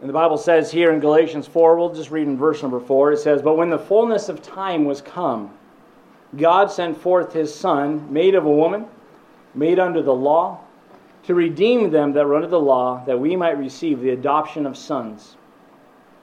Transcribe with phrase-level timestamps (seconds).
[0.00, 3.12] And the Bible says here in Galatians 4, we'll just read in verse number 4,
[3.12, 5.52] it says, But when the fullness of time was come,
[6.36, 8.86] God sent forth his Son, made of a woman,
[9.54, 10.60] made under the law,
[11.24, 14.76] to redeem them that were under the law, that we might receive the adoption of
[14.76, 15.36] sons.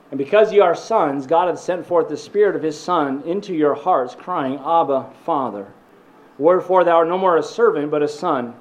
[0.10, 3.54] And because ye are sons, God hath sent forth the Spirit of his Son into
[3.54, 5.68] your hearts, crying, Abba, Father.
[6.40, 8.56] Wherefore thou art no more a servant, but a son,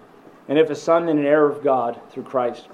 [0.49, 2.69] and if a son, then an heir of God through Christ.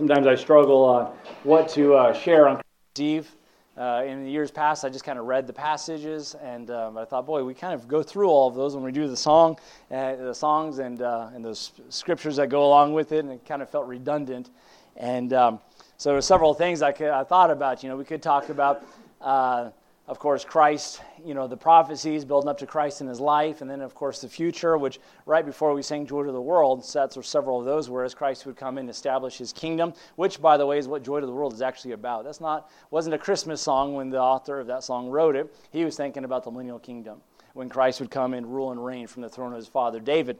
[0.00, 1.12] Sometimes I struggle on
[1.44, 3.36] what to uh, share on Christmas Eve.
[3.76, 7.04] Uh, in the years past, I just kind of read the passages, and um, I
[7.04, 9.58] thought, boy, we kind of go through all of those when we do the song,
[9.90, 13.44] uh, the songs, and uh, and those scriptures that go along with it, and it
[13.44, 14.48] kind of felt redundant.
[14.96, 15.60] And um,
[15.98, 17.82] so, there were several things I, could, I thought about.
[17.82, 18.82] You know, we could talk about
[19.20, 19.68] uh,
[20.10, 23.70] of course, Christ, you know, the prophecies building up to Christ in his life, and
[23.70, 27.16] then, of course, the future, which right before we sang Joy to the World, sets
[27.16, 30.42] or several of those were as Christ would come in and establish his kingdom, which,
[30.42, 32.24] by the way, is what Joy to the World is actually about.
[32.24, 35.54] That's not, wasn't a Christmas song when the author of that song wrote it.
[35.70, 37.20] He was thinking about the millennial kingdom,
[37.52, 40.38] when Christ would come and rule and reign from the throne of his father David.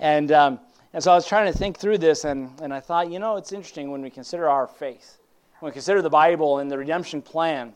[0.00, 0.58] And, um,
[0.94, 3.36] and so I was trying to think through this, and, and I thought, you know,
[3.36, 5.18] it's interesting when we consider our faith,
[5.60, 7.72] when we consider the Bible and the redemption plan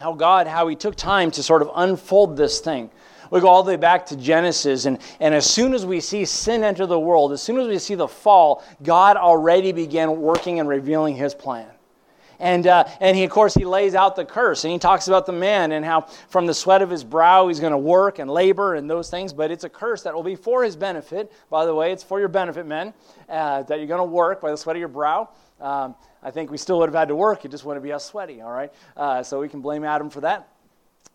[0.00, 2.90] how God, how He took time to sort of unfold this thing.
[3.30, 6.24] We go all the way back to Genesis, and, and as soon as we see
[6.24, 10.58] sin enter the world, as soon as we see the fall, God already began working
[10.58, 11.68] and revealing His plan.
[12.40, 15.26] And, uh, and he, of course, he lays out the curse, and he talks about
[15.26, 18.30] the man and how from the sweat of his brow he's going to work and
[18.30, 21.30] labor and those things, but it's a curse that will be for his benefit.
[21.50, 22.94] By the way, it's for your benefit, men,
[23.28, 25.28] uh, that you're going to work by the sweat of your brow.
[25.60, 27.44] Um, I think we still would have had to work.
[27.44, 28.72] It just wouldn't be us sweaty, all right?
[28.96, 30.48] Uh, so we can blame Adam for that.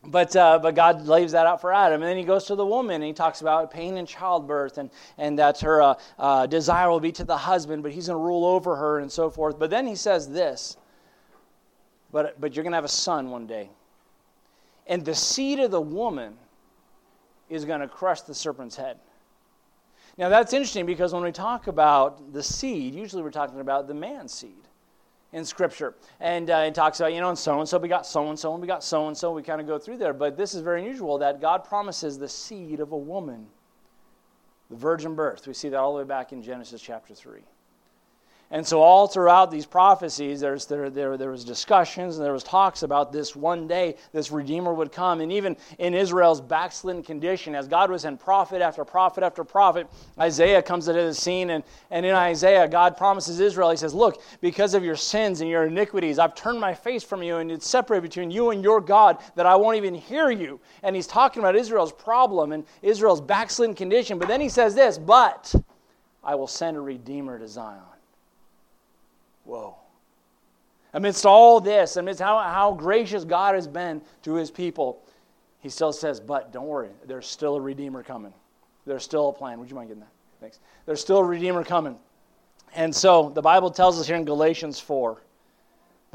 [0.03, 2.01] But, uh, but God lays that out for Adam.
[2.01, 4.89] And then he goes to the woman and he talks about pain in childbirth and,
[5.17, 8.23] and that her uh, uh, desire will be to the husband, but he's going to
[8.23, 9.57] rule over her and so forth.
[9.57, 10.77] But then he says this
[12.15, 13.69] but, but you're going to have a son one day.
[14.87, 16.35] And the seed of the woman
[17.49, 18.99] is going to crush the serpent's head.
[20.17, 23.93] Now, that's interesting because when we talk about the seed, usually we're talking about the
[23.93, 24.65] man's seed
[25.35, 25.93] in Scripture.
[26.21, 28.39] And uh, it talks about, you know, and so and so, we got so and
[28.39, 29.33] so, and we got so and so.
[29.33, 30.13] We kind of go through there.
[30.13, 33.45] But this is very unusual that God promises the seed of a woman,
[34.69, 35.45] the virgin birth.
[35.45, 37.41] We see that all the way back in Genesis chapter 3.
[38.51, 42.43] And so all throughout these prophecies, there's, there, there, there was discussions and there was
[42.43, 45.19] talks about this one day this Redeemer would come.
[45.21, 49.87] And even in Israel's backslidden condition, as God was in prophet after prophet after prophet,
[50.19, 51.49] Isaiah comes into the scene.
[51.49, 55.49] And, and in Isaiah, God promises Israel, He says, Look, because of your sins and
[55.49, 58.79] your iniquities, I've turned my face from you and it's separated between you and your
[58.79, 60.59] God that I won't even hear you.
[60.83, 64.19] And He's talking about Israel's problem and Israel's backslidden condition.
[64.19, 65.55] But then He says this, But
[66.23, 67.81] I will send a Redeemer to Zion.
[69.45, 69.75] Whoa.
[70.93, 75.01] Amidst all this, amidst how, how gracious God has been to his people,
[75.59, 78.33] he still says, But don't worry, there's still a Redeemer coming.
[78.85, 79.59] There's still a plan.
[79.59, 80.11] Would you mind getting that?
[80.39, 80.59] Thanks.
[80.85, 81.97] There's still a Redeemer coming.
[82.75, 85.21] And so the Bible tells us here in Galatians 4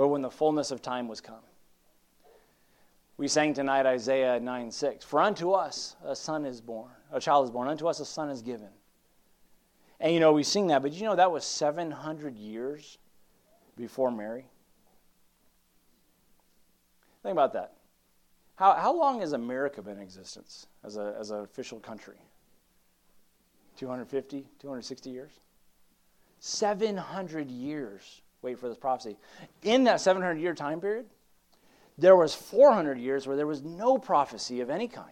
[0.00, 1.42] but when the fullness of time was come.
[3.18, 5.04] We sang tonight Isaiah 9 6.
[5.04, 8.30] For unto us a son is born, a child is born, unto us a son
[8.30, 8.70] is given.
[10.00, 12.96] And you know, we sing that, but you know that was 700 years
[13.80, 14.44] before Mary?
[17.22, 17.72] Think about that.
[18.54, 22.16] How, how long has America been in existence as, a, as an official country?
[23.78, 25.32] 250, 260 years?
[26.40, 28.22] 700 years.
[28.42, 29.16] Wait for this prophecy.
[29.62, 31.06] In that 700 year time period,
[31.98, 35.10] there was 400 years where there was no prophecy of any kind.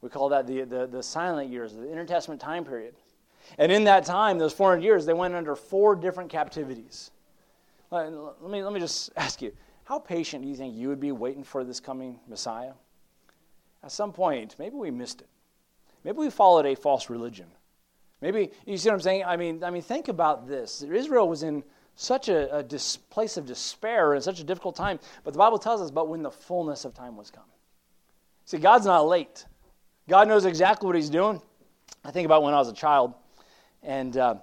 [0.00, 2.94] We call that the, the, the silent years, the intertestament time period.
[3.58, 7.11] And in that time, those 400 years, they went under four different captivities.
[7.92, 9.52] Let me, let me just ask you
[9.84, 12.72] how patient do you think you would be waiting for this coming Messiah?
[13.84, 15.28] At some point, maybe we missed it.
[16.04, 17.46] Maybe we followed a false religion.
[18.20, 19.24] Maybe, you see what I'm saying?
[19.24, 20.82] I mean, I mean think about this.
[20.82, 21.62] Israel was in
[21.96, 25.58] such a, a dis, place of despair and such a difficult time, but the Bible
[25.58, 27.42] tells us about when the fullness of time was come.
[28.44, 29.44] See, God's not late.
[30.08, 31.42] God knows exactly what He's doing.
[32.04, 33.14] I think about when I was a child,
[33.82, 34.36] and uh,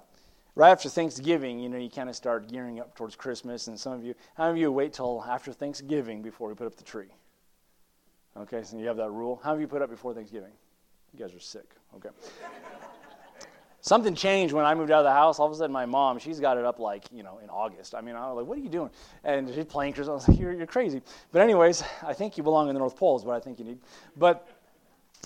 [0.60, 3.66] right after Thanksgiving, you know, you kind of start gearing up towards Christmas.
[3.66, 6.66] And some of you, how many of you wait till after Thanksgiving before we put
[6.66, 7.08] up the tree?
[8.36, 9.40] Okay, so you have that rule.
[9.42, 10.52] How many of you put up before Thanksgiving?
[11.14, 11.64] You guys are sick.
[11.96, 12.10] Okay.
[13.80, 15.38] Something changed when I moved out of the house.
[15.38, 17.94] All of a sudden, my mom, she's got it up like, you know, in August.
[17.94, 18.90] I mean, I was like, what are you doing?
[19.24, 20.10] And she's playing Christmas.
[20.10, 21.00] I was like, you're, you're crazy.
[21.32, 23.64] But, anyways, I think you belong in the North Pole, is what I think you
[23.64, 23.78] need.
[24.14, 24.46] But,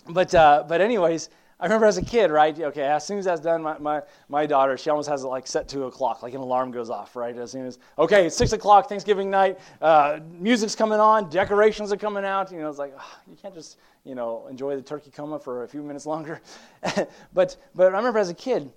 [0.09, 1.29] but, uh, but anyways,
[1.61, 2.59] I remember as a kid, right?
[2.59, 5.47] Okay, as soon as that's done, my, my, my daughter, she almost has it like
[5.47, 7.37] set to o'clock, like an alarm goes off, right?
[7.37, 11.97] As soon as, okay, it's 6 o'clock, Thanksgiving night, uh, music's coming on, decorations are
[11.97, 12.51] coming out.
[12.51, 12.95] You know, it's like,
[13.29, 16.41] you can't just, you know, enjoy the turkey coma for a few minutes longer.
[17.33, 18.73] but, but I remember as a kid,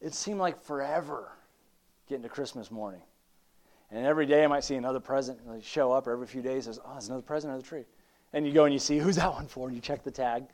[0.00, 1.32] it seemed like forever
[2.08, 3.02] getting to Christmas morning.
[3.90, 6.92] And every day I might see another present show up, every few days, there's, oh,
[6.92, 7.84] there's another present under the tree.
[8.32, 9.68] And you go and you see, who's that one for?
[9.68, 10.44] And you check the tag.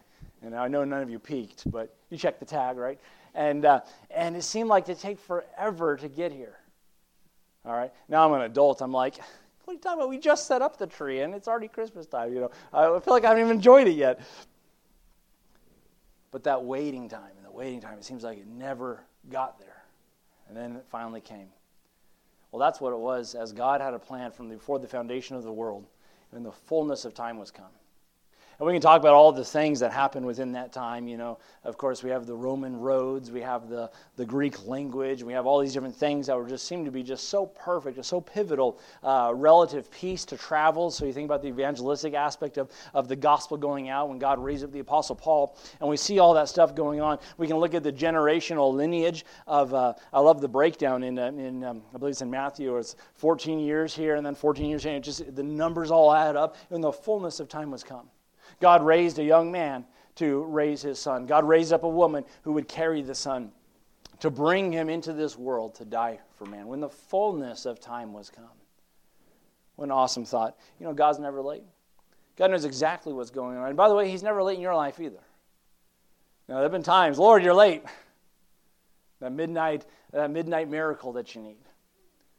[0.42, 2.98] And I know none of you peeked, but you checked the tag, right?
[3.34, 6.56] And, uh, and it seemed like it take forever to get here.
[7.64, 7.92] All right?
[8.08, 8.80] Now I'm an adult.
[8.80, 9.16] I'm like,
[9.64, 10.08] what are you talking about?
[10.08, 12.32] We just set up the tree and it's already Christmas time.
[12.32, 14.20] You know, I feel like I haven't even enjoyed it yet.
[16.30, 19.00] But that waiting time and the waiting time, it seems like it never
[19.30, 19.82] got there.
[20.48, 21.48] And then it finally came.
[22.50, 25.44] Well, that's what it was as God had a plan from before the foundation of
[25.44, 25.86] the world,
[26.32, 27.66] and the fullness of time was come.
[28.60, 31.08] And we can talk about all the things that happened within that time.
[31.08, 35.22] You know, of course, we have the Roman roads, we have the, the Greek language,
[35.22, 37.96] we have all these different things that were just seem to be just so perfect,
[37.96, 38.78] just so pivotal.
[39.02, 40.90] Uh, relative peace to travel.
[40.90, 44.38] So you think about the evangelistic aspect of, of the gospel going out when God
[44.38, 47.18] raised up the Apostle Paul, and we see all that stuff going on.
[47.38, 51.28] We can look at the generational lineage of, uh, I love the breakdown in, uh,
[51.28, 54.82] in um, I believe it's in Matthew, it's 14 years here and then 14 years
[54.82, 55.00] here.
[55.00, 58.10] Just the numbers all add up, and the fullness of time was come.
[58.60, 59.84] God raised a young man
[60.16, 61.26] to raise his son.
[61.26, 63.52] God raised up a woman who would carry the son
[64.20, 68.12] to bring him into this world to die for man when the fullness of time
[68.12, 68.44] was come.
[69.76, 70.58] What an awesome thought.
[70.78, 71.62] You know, God's never late.
[72.36, 73.68] God knows exactly what's going on.
[73.68, 75.20] And by the way, He's never late in your life either.
[76.48, 77.82] Now, there have been times, Lord, you're late.
[79.20, 81.58] That midnight, that midnight miracle that you need.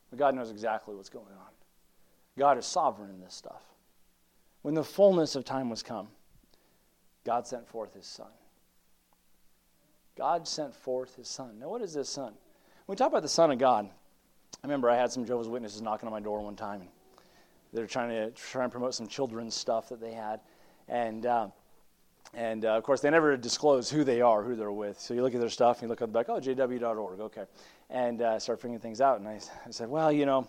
[0.09, 1.51] But God knows exactly what's going on.
[2.37, 3.61] God is sovereign in this stuff.
[4.61, 6.07] When the fullness of time was come,
[7.25, 8.31] God sent forth his son.
[10.17, 11.59] God sent forth his son.
[11.59, 12.33] Now, what is this son?
[12.85, 15.81] When we talk about the son of God, I remember I had some Jehovah's Witnesses
[15.81, 16.81] knocking on my door one time.
[16.81, 16.89] And
[17.73, 20.41] they're trying to try and promote some children's stuff that they had.
[20.87, 21.47] And, uh,
[22.33, 24.99] and uh, of course, they never disclose who they are, who they're with.
[24.99, 27.45] So you look at their stuff and you look at the back, oh, jw.org, okay.
[27.89, 29.19] And uh, start figuring things out.
[29.19, 30.47] And I, I said, well, you know,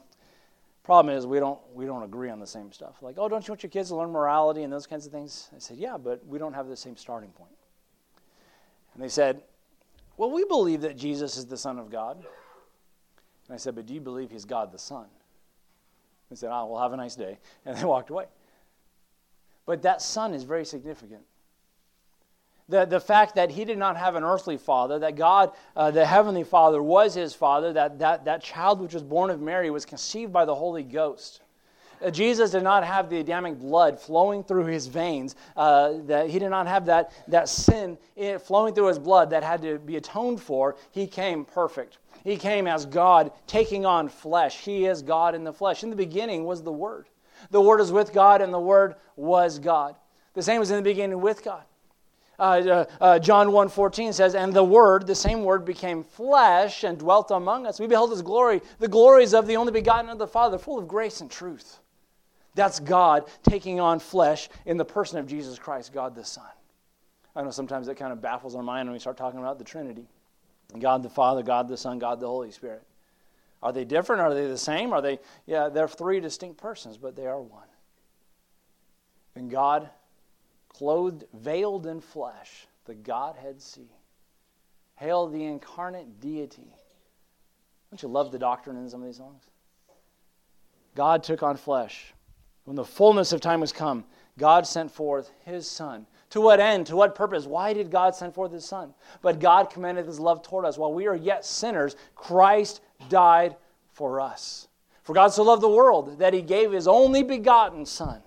[0.84, 3.02] Problem is, we don't, we don't agree on the same stuff.
[3.02, 5.48] Like, oh, don't you want your kids to learn morality and those kinds of things?
[5.54, 7.52] I said, yeah, but we don't have the same starting point.
[8.94, 9.42] And they said,
[10.16, 12.16] well, we believe that Jesus is the Son of God.
[12.16, 15.06] And I said, but do you believe he's God the Son?
[16.30, 17.38] They said, ah, oh, well, have a nice day.
[17.64, 18.26] And they walked away.
[19.66, 21.22] But that Son is very significant
[22.68, 26.06] the, the fact that he did not have an earthly father, that God, uh, the
[26.06, 29.84] heavenly father, was his father, that, that that child which was born of Mary was
[29.84, 31.42] conceived by the Holy Ghost.
[32.02, 35.36] Uh, Jesus did not have the Adamic blood flowing through his veins.
[35.56, 37.98] Uh, that he did not have that, that sin
[38.40, 40.76] flowing through his blood that had to be atoned for.
[40.90, 41.98] He came perfect.
[42.24, 44.58] He came as God taking on flesh.
[44.58, 45.82] He is God in the flesh.
[45.82, 47.08] In the beginning was the Word.
[47.50, 49.96] The Word is with God, and the Word was God.
[50.34, 51.64] The same was in the beginning with God.
[52.42, 56.98] Uh, uh, uh, John 1.14 says, And the Word, the same Word, became flesh and
[56.98, 57.78] dwelt among us.
[57.78, 60.88] We beheld His glory, the glories of the only begotten of the Father, full of
[60.88, 61.78] grace and truth.
[62.56, 66.44] That's God taking on flesh in the person of Jesus Christ, God the Son.
[67.36, 69.64] I know sometimes that kind of baffles our mind when we start talking about the
[69.64, 70.08] Trinity
[70.80, 72.82] God the Father, God the Son, God the Holy Spirit.
[73.62, 74.20] Are they different?
[74.20, 74.92] Are they the same?
[74.92, 77.68] Are they, yeah, they're three distinct persons, but they are one.
[79.36, 79.90] And God
[80.82, 83.88] clothed, veiled in flesh, the Godhead see.
[84.96, 86.74] Hail the incarnate deity.
[87.88, 89.44] Don't you love the doctrine in some of these songs?
[90.96, 92.12] God took on flesh.
[92.64, 94.04] When the fullness of time was come,
[94.40, 96.04] God sent forth his Son.
[96.30, 96.86] To what end?
[96.88, 97.46] To what purpose?
[97.46, 98.92] Why did God send forth his Son?
[99.20, 100.78] But God commended his love toward us.
[100.78, 103.54] While we are yet sinners, Christ died
[103.92, 104.66] for us.
[105.04, 108.20] For God so loved the world that he gave his only begotten Son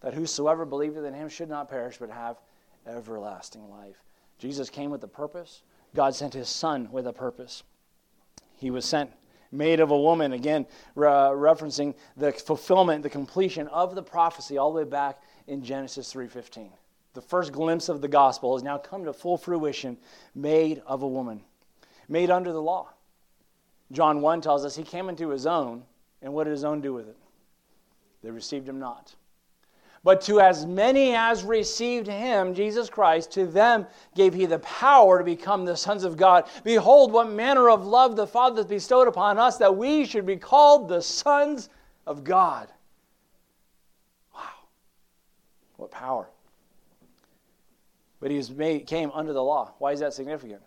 [0.00, 2.36] that whosoever believeth in him should not perish but have
[2.86, 4.02] everlasting life.
[4.38, 5.62] Jesus came with a purpose.
[5.94, 7.62] God sent his son with a purpose.
[8.56, 9.10] He was sent
[9.52, 14.72] made of a woman again re- referencing the fulfillment the completion of the prophecy all
[14.72, 16.70] the way back in Genesis 3:15
[17.14, 19.96] the first glimpse of the gospel has now come to full fruition
[20.34, 21.42] made of a woman
[22.08, 22.88] made under the law
[23.92, 25.84] John 1 tells us he came into his own
[26.20, 27.16] and what did his own do with it
[28.22, 29.14] they received him not
[30.06, 35.18] but to as many as received him, Jesus Christ, to them gave he the power
[35.18, 36.44] to become the sons of God.
[36.62, 40.88] Behold, what manner of love the Father bestowed upon us, that we should be called
[40.88, 41.70] the sons
[42.06, 42.68] of God.
[44.32, 44.42] Wow.
[45.76, 46.30] What power.
[48.20, 49.72] But he was made, came under the law.
[49.80, 50.62] Why is that significant?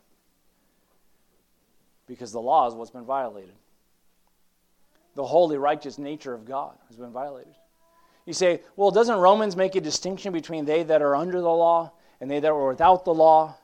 [2.07, 3.55] Because the law is what's been violated.
[5.15, 7.55] The holy, righteous nature of God has been violated.
[8.29, 11.93] You say, well, doesn't Romans make a distinction between they that are under the law
[12.21, 13.55] and they that were without the law?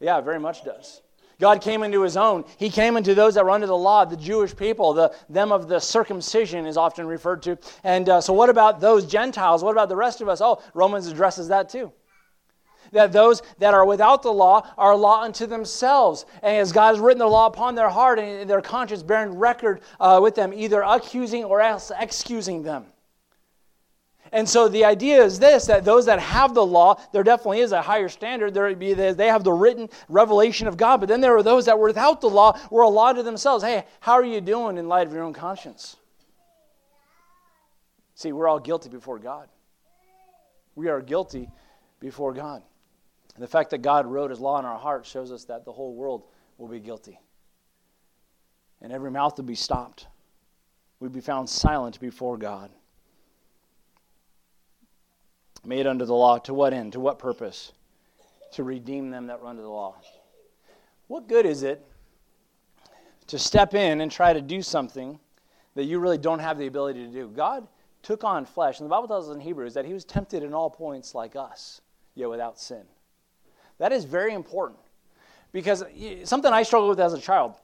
[0.00, 1.02] Yeah, it very much does.
[1.38, 2.44] God came into his own.
[2.56, 5.68] He came into those that were under the law, the Jewish people, the, them of
[5.68, 7.58] the circumcision is often referred to.
[7.84, 9.62] And uh, so, what about those Gentiles?
[9.62, 10.40] What about the rest of us?
[10.40, 11.92] Oh, Romans addresses that too.
[12.90, 16.26] That those that are without the law are law unto themselves.
[16.42, 19.82] And as God has written the law upon their heart and their conscience bearing record
[20.00, 22.86] uh, with them, either accusing or else excusing them.
[24.32, 27.72] And so the idea is this that those that have the law, there definitely is
[27.72, 28.54] a higher standard.
[28.54, 31.78] There be they have the written revelation of God, but then there are those that
[31.78, 33.64] were without the law, were a law to themselves.
[33.64, 35.96] Hey, how are you doing in light of your own conscience?
[38.14, 39.48] See, we're all guilty before God.
[40.74, 41.48] We are guilty
[42.00, 42.62] before God.
[43.34, 45.72] And the fact that God wrote his law in our hearts shows us that the
[45.72, 46.24] whole world
[46.58, 47.20] will be guilty.
[48.82, 50.08] And every mouth will be stopped.
[51.00, 52.70] We'd be found silent before God
[55.68, 56.38] made under the law.
[56.38, 56.94] To what end?
[56.94, 57.72] To what purpose?
[58.52, 59.94] To redeem them that run to the law.
[61.06, 61.84] What good is it
[63.28, 65.18] to step in and try to do something
[65.74, 67.28] that you really don't have the ability to do?
[67.28, 67.66] God
[68.02, 70.54] took on flesh, and the Bible tells us in Hebrews that he was tempted in
[70.54, 71.82] all points like us,
[72.14, 72.82] yet without sin.
[73.78, 74.80] That is very important
[75.52, 75.84] because
[76.24, 77.54] something I struggled with as a child.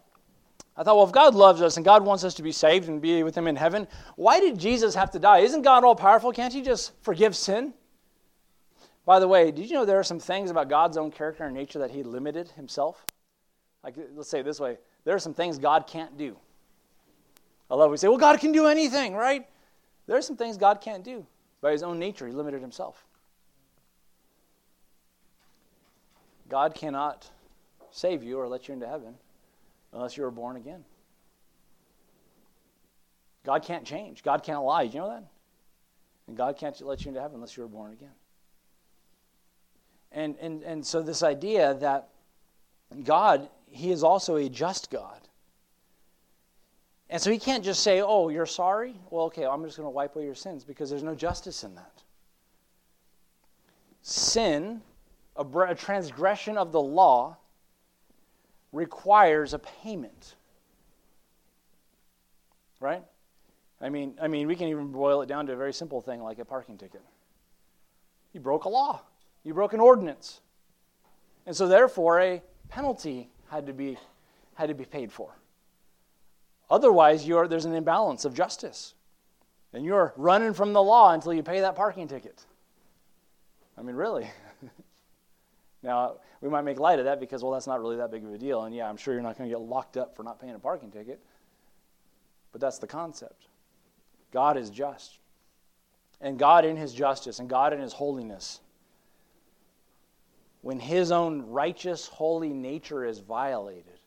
[0.77, 3.01] I thought, well, if God loves us and God wants us to be saved and
[3.01, 5.39] be with Him in heaven, why did Jesus have to die?
[5.39, 6.33] Isn't God all powerful?
[6.33, 7.73] Can't He just forgive sin?
[9.07, 11.55] By the way, did you know there are some things about God's own character and
[11.55, 13.05] nature that He limited Himself?
[13.83, 16.37] Like, let's say this way there are some things God can't do.
[17.71, 19.47] I love we say, well, God can do anything, right?
[20.07, 21.27] There are some things God can't do.
[21.61, 23.05] By His own nature, He limited Himself.
[26.49, 27.31] God cannot
[27.91, 29.15] save you or let you into heaven
[29.93, 30.85] unless you are born again.
[33.45, 34.23] God can't change.
[34.23, 34.85] God can't lie.
[34.85, 35.25] Did you know that?
[36.27, 38.11] And God can't let you into heaven unless you are born again.
[40.15, 42.09] And, and, and so, this idea that
[43.03, 45.21] God, He is also a just God.
[47.11, 48.95] And so, He can't just say, Oh, you're sorry?
[49.11, 51.75] Well, okay, I'm just going to wipe away your sins because there's no justice in
[51.75, 52.03] that.
[54.03, 54.81] Sin,
[55.37, 57.37] a, a transgression of the law,
[58.71, 60.37] requires a payment.
[62.79, 63.03] Right?
[63.81, 66.23] I mean, I mean, we can even boil it down to a very simple thing
[66.23, 67.03] like a parking ticket.
[68.33, 69.03] You broke a law.
[69.45, 70.41] You broke an ordinance.
[71.47, 73.99] And so therefore a penalty had to be
[74.55, 75.35] had to be paid for.
[76.71, 78.95] Otherwise, there's an imbalance of justice.
[79.73, 82.45] And you're running from the law until you pay that parking ticket.
[83.77, 84.31] I mean, really.
[85.83, 88.33] now, we might make light of that because, well, that's not really that big of
[88.33, 88.65] a deal.
[88.65, 90.59] And yeah, I'm sure you're not going to get locked up for not paying a
[90.59, 91.21] parking ticket.
[92.53, 93.49] But that's the concept.
[94.33, 95.19] God is just.
[96.21, 98.61] And God, in his justice and God, in his holiness,
[100.65, 104.01] when his own righteous, holy nature is violated,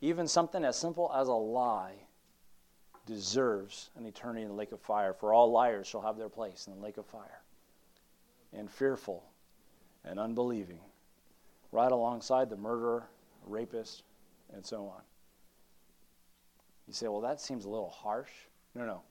[0.00, 1.94] even something as simple as a lie
[3.06, 5.12] deserves an eternity in the lake of fire.
[5.12, 7.40] For all liars shall have their place in the lake of fire.
[8.52, 9.22] And fearful
[10.04, 10.80] and unbelieving,
[11.70, 13.04] right alongside the murderer,
[13.46, 14.02] rapist,
[14.52, 15.02] and so on.
[16.88, 18.32] You say, well, that seems a little harsh.
[18.74, 19.02] No, no.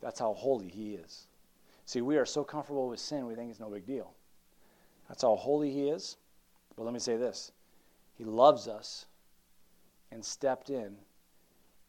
[0.00, 1.28] That's how holy he is.
[1.84, 4.15] See, we are so comfortable with sin, we think it's no big deal.
[5.08, 6.16] That's how holy He is.
[6.76, 7.52] But let me say this
[8.16, 9.06] He loves us
[10.10, 10.96] and stepped in.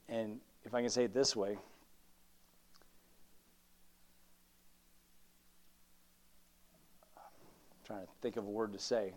[0.09, 1.57] And if I can say it this way,
[7.17, 7.23] I'm
[7.85, 9.13] trying to think of a word to say.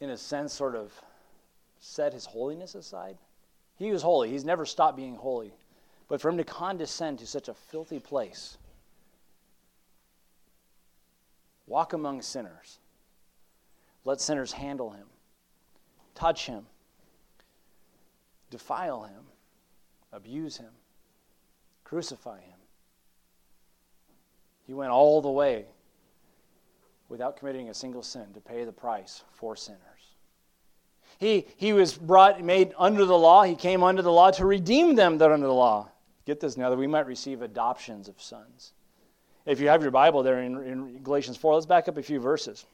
[0.00, 0.92] In a sense, sort of
[1.78, 3.18] set his holiness aside.
[3.76, 4.30] He was holy.
[4.30, 5.52] He's never stopped being holy.
[6.08, 8.58] But for him to condescend to such a filthy place
[11.72, 12.80] Walk among sinners.
[14.04, 15.06] Let sinners handle him,
[16.14, 16.66] touch him,
[18.50, 19.22] defile him,
[20.12, 20.68] abuse him,
[21.82, 22.58] crucify him.
[24.66, 25.64] He went all the way
[27.08, 29.80] without committing a single sin to pay the price for sinners.
[31.18, 33.44] He, he was brought, made under the law.
[33.44, 35.88] He came under the law to redeem them that are under the law.
[36.26, 38.74] Get this now, that we might receive adoptions of sons.
[39.44, 42.20] If you have your Bible there in, in Galatians 4, let's back up a few
[42.20, 42.64] verses.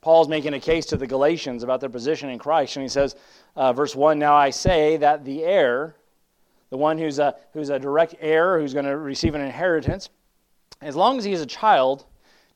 [0.00, 3.16] Paul's making a case to the Galatians about their position in Christ, and he says,
[3.56, 5.96] uh, verse 1 Now I say that the heir,
[6.70, 10.10] the one who's a, who's a direct heir, who's going to receive an inheritance,
[10.82, 12.04] as long as he is a child,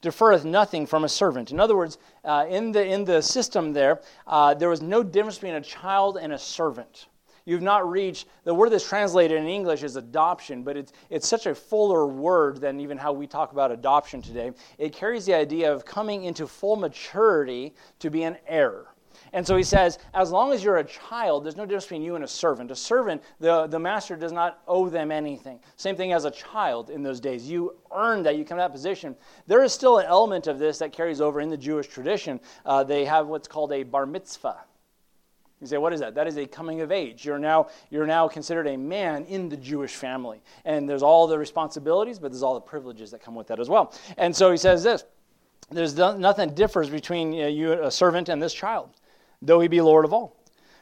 [0.03, 1.51] deferreth nothing from a servant.
[1.51, 5.37] In other words, uh, in, the, in the system there, uh, there was no difference
[5.37, 7.07] between a child and a servant.
[7.49, 11.47] You've not reached, the word that's translated in English is adoption, but it's, it's such
[11.47, 14.53] a fuller word than even how we talk about adoption today.
[14.77, 18.89] It carries the idea of coming into full maturity to be an heir.
[19.33, 22.17] And so he says, as long as you're a child, there's no difference between you
[22.17, 22.71] and a servant.
[22.71, 25.59] A servant, the, the master does not owe them anything.
[25.77, 27.49] Same thing as a child in those days.
[27.49, 29.17] You earn that, you come to that position.
[29.47, 32.41] There is still an element of this that carries over in the Jewish tradition.
[32.67, 34.59] Uh, they have what's called a bar mitzvah.
[35.61, 36.15] You say, what is that?
[36.15, 37.25] That is a coming of age.
[37.25, 40.41] You're now, you're now considered a man in the Jewish family.
[40.65, 43.69] And there's all the responsibilities, but there's all the privileges that come with that as
[43.69, 43.93] well.
[44.17, 45.05] And so he says this
[45.71, 48.91] there's nothing differs between uh, you, a servant, and this child
[49.43, 50.37] though he be Lord of all,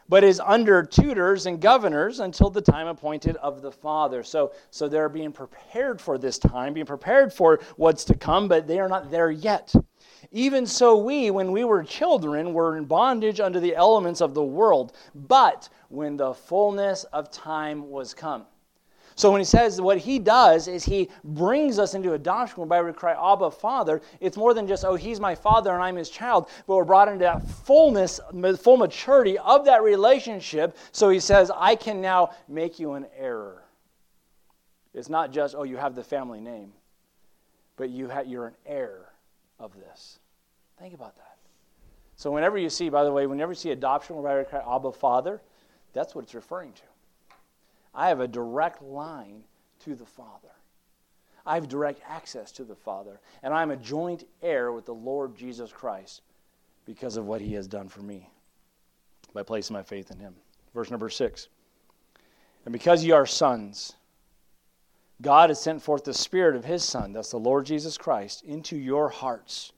[0.08, 4.22] but is under tutors and governors until the time appointed of the Father.
[4.22, 8.66] So, so they're being prepared for this time, being prepared for what's to come, but
[8.66, 9.74] they are not there yet.
[10.32, 14.42] Even so, we, when we were children, were in bondage under the elements of the
[14.42, 14.92] world.
[15.14, 18.46] But when the fullness of time was come,
[19.16, 22.92] so when he says what he does is he brings us into adoption whereby we
[22.92, 26.50] cry, Abba, Father, it's more than just, oh, he's my father and I'm his child,
[26.66, 28.20] but we're brought into that fullness,
[28.58, 30.76] full maturity of that relationship.
[30.92, 33.62] So he says, I can now make you an heir.
[34.92, 36.72] It's not just, oh, you have the family name,
[37.76, 39.05] but you you're an heir
[39.58, 40.18] of this.
[40.78, 41.36] Think about that.
[42.16, 45.40] So whenever you see, by the way, whenever you see adoption we cry, Abba, Father,
[45.92, 46.82] that's what it's referring to.
[47.94, 49.42] I have a direct line
[49.84, 50.50] to the Father.
[51.46, 53.20] I have direct access to the Father.
[53.42, 56.22] And I'm a joint heir with the Lord Jesus Christ
[56.84, 58.28] because of what he has done for me
[59.32, 60.34] by placing my faith in him.
[60.74, 61.48] Verse number six.
[62.64, 63.94] And because ye are sons,
[65.22, 68.76] God has sent forth the Spirit of his Son, that's the Lord Jesus Christ, into
[68.76, 69.72] your hearts,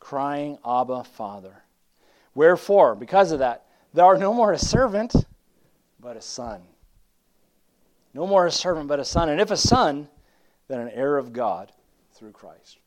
[0.00, 1.62] crying, Abba, Father.
[2.34, 5.14] Wherefore, because of that, thou art no more a servant,
[6.00, 6.62] but a son.
[8.14, 9.28] No more a servant, but a son.
[9.28, 10.08] And if a son,
[10.68, 11.72] then an heir of God
[12.14, 12.78] through Christ.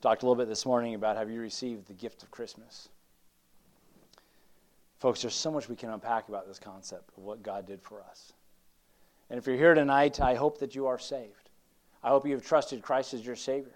[0.00, 2.88] Talked a little bit this morning about have you received the gift of Christmas?
[4.98, 8.02] Folks, there's so much we can unpack about this concept of what God did for
[8.02, 8.32] us.
[9.32, 11.48] And if you're here tonight, I hope that you are saved.
[12.02, 13.72] I hope you have trusted Christ as your Savior.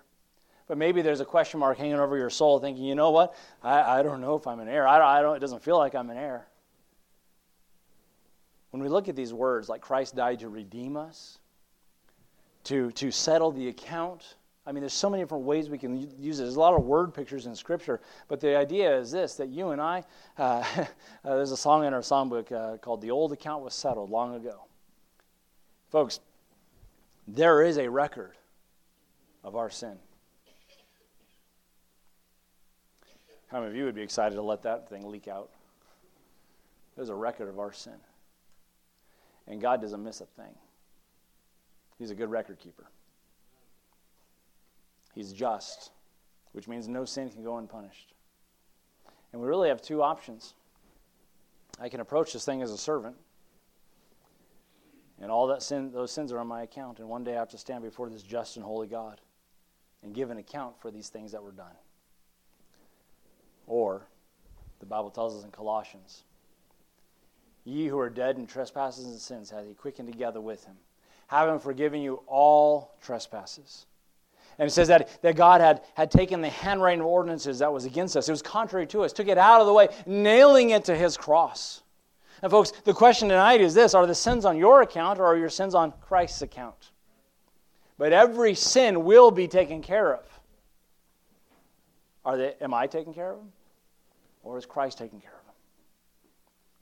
[0.69, 3.35] But maybe there's a question mark hanging over your soul thinking, you know what?
[3.62, 4.87] I, I don't know if I'm an heir.
[4.87, 6.47] I I don't, it doesn't feel like I'm an heir.
[8.69, 11.38] When we look at these words, like Christ died to redeem us,
[12.64, 14.35] to, to settle the account,
[14.66, 16.42] I mean, there's so many different ways we can use it.
[16.42, 19.71] There's a lot of word pictures in Scripture, but the idea is this that you
[19.71, 20.05] and I,
[20.37, 20.85] uh, uh,
[21.25, 24.66] there's a song in our songbook uh, called The Old Account Was Settled Long Ago.
[25.90, 26.20] Folks,
[27.29, 28.33] there is a record
[29.44, 29.96] of our sin.
[33.49, 35.51] How many of you would be excited to let that thing leak out?
[36.96, 37.94] There's a record of our sin.
[39.46, 40.55] And God doesn't miss a thing.
[41.99, 42.87] He's a good record keeper.
[45.14, 45.92] He's just,
[46.53, 48.12] which means no sin can go unpunished.
[49.33, 50.55] And we really have two options.
[51.81, 53.16] I can approach this thing as a servant,
[55.21, 56.99] and all that sin, those sins are on my account.
[56.99, 59.21] And one day I have to stand before this just and holy God
[60.03, 61.75] and give an account for these things that were done.
[63.67, 64.07] Or,
[64.79, 66.25] the Bible tells us in Colossians,
[67.65, 70.77] Ye who are dead in trespasses and sins hath he quickened together with him,
[71.27, 73.87] having forgiven you all trespasses.
[74.59, 77.85] And it says that, that God had, had taken the handwriting of ordinances that was
[77.85, 78.29] against us.
[78.29, 81.17] It was contrary to us, took it out of the way, nailing it to his
[81.17, 81.83] cross.
[82.47, 85.37] And folks, the question tonight is this are the sins on your account or are
[85.37, 86.93] your sins on Christ's account?
[87.99, 90.25] But every sin will be taken care of.
[92.25, 93.51] Are they, am I taking care of them?
[94.45, 95.55] Or is Christ taking care of them?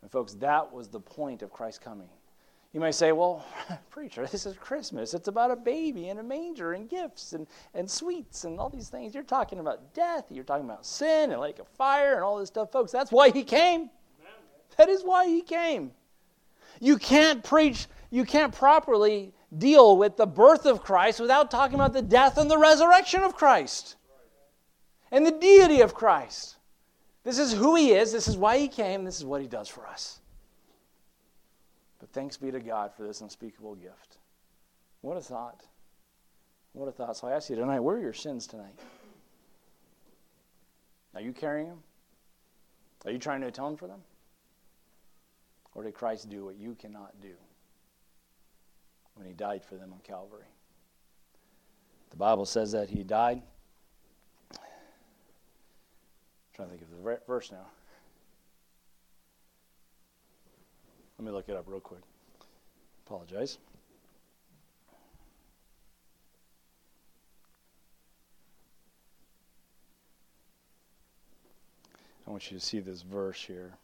[0.03, 2.11] And, folks, that was the point of Christ coming.
[2.74, 3.42] You may say, well,
[3.90, 5.14] preacher, this is Christmas.
[5.14, 8.90] It's about a baby and a manger and gifts and, and sweets and all these
[8.90, 9.14] things.
[9.14, 10.27] You're talking about death.
[10.29, 12.70] You're talking about sin and lake of fire and all this stuff.
[12.70, 13.88] Folks, that's why he came.
[14.76, 15.92] That is why he came.
[16.80, 21.92] You can't preach, you can't properly deal with the birth of Christ without talking about
[21.92, 23.96] the death and the resurrection of Christ
[25.10, 26.56] and the deity of Christ.
[27.22, 28.12] This is who he is.
[28.12, 29.04] This is why he came.
[29.04, 30.20] This is what he does for us.
[32.00, 34.18] But thanks be to God for this unspeakable gift.
[35.00, 35.64] What a thought.
[36.72, 37.16] What a thought.
[37.16, 38.78] So I ask you tonight, where are your sins tonight?
[41.14, 41.82] Are you carrying them?
[43.06, 44.00] Are you trying to atone for them?
[45.74, 47.32] Or did Christ do what you cannot do
[49.14, 50.46] when he died for them on Calvary?
[52.10, 53.42] The Bible says that he died.
[54.52, 54.58] I'm
[56.54, 57.66] trying to think of the verse now.
[61.18, 62.02] Let me look it up real quick.
[63.06, 63.58] Apologize.
[72.26, 73.74] I want you to see this verse here,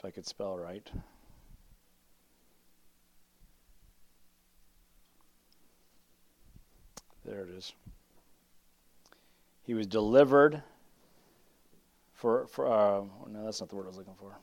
[0.00, 0.90] if I could spell right.
[7.26, 7.74] There it is.
[9.62, 10.62] He was delivered
[12.14, 14.38] for, for uh, no, that's not the word I was looking for.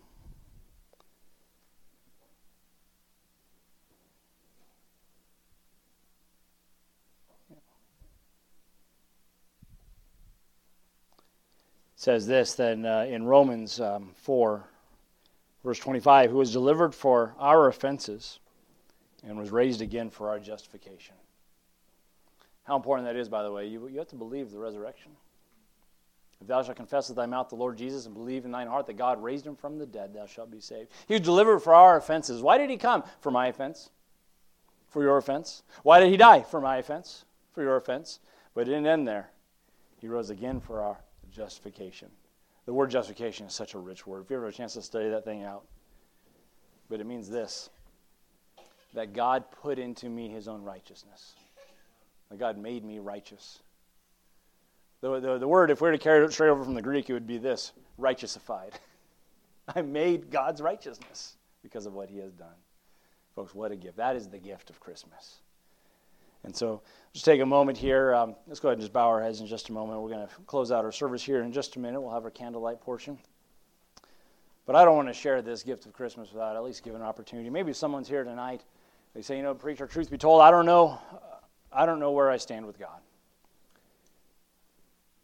[11.96, 14.70] says this then uh, in Romans um, 4,
[15.68, 18.40] verse 25, who was delivered for our offenses
[19.22, 21.14] and was raised again for our justification.
[22.64, 23.68] How important that is, by the way.
[23.68, 25.12] You, you have to believe the resurrection.
[26.40, 28.86] If thou shalt confess with thy mouth the Lord Jesus and believe in thine heart
[28.86, 30.90] that God raised him from the dead, thou shalt be saved.
[31.06, 32.42] He was delivered for our offenses.
[32.42, 33.04] Why did he come?
[33.20, 33.90] For my offense.
[34.88, 35.64] For your offense.
[35.84, 36.44] Why did he die?
[36.44, 37.26] For my offense.
[37.52, 38.22] For your offense.
[38.54, 39.32] But it didn't end there.
[40.00, 40.98] He rose again for our
[41.30, 42.08] justification.
[42.68, 44.24] The word justification is such a rich word.
[44.26, 45.66] If you ever have a chance to study that thing out,
[46.90, 47.70] but it means this
[48.94, 51.36] that God put into me his own righteousness,
[52.30, 53.62] that God made me righteous.
[55.02, 57.10] The, the, the word, if we were to carry it straight over from the Greek,
[57.10, 58.74] it would be this righteousified.
[59.76, 62.56] I made God's righteousness because of what he has done.
[63.36, 63.98] Folks, what a gift.
[63.98, 65.42] That is the gift of Christmas.
[66.43, 66.82] And so
[67.13, 68.13] just take a moment here.
[68.13, 70.02] Um, let's go ahead and just bow our heads in just a moment.
[70.02, 72.00] We're going to close out our service here in just a minute.
[72.00, 73.17] We'll have our candlelight portion.
[74.65, 77.08] But I don't want to share this gift of Christmas without at least giving an
[77.08, 77.50] opportunity.
[77.50, 78.63] Maybe someone's here tonight.
[79.15, 81.00] They say, you know, preacher, truth be told, I don't know.
[81.71, 83.00] I don't know where I stand with God.